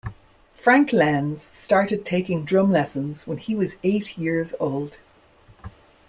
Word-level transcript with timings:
Frank 0.53 0.91
Lenz 0.93 1.43
started 1.43 2.03
taking 2.03 2.43
drum 2.43 2.71
lessons 2.71 3.27
when 3.27 3.37
he 3.37 3.53
was 3.53 3.75
eight 3.83 4.17
years 4.17 4.51
old. 4.59 4.97